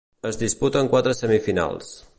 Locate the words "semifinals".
1.21-1.95